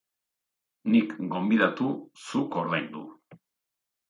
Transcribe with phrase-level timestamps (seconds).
[0.95, 1.91] Nik gonbidatu,
[2.31, 3.05] zuk ordaindu.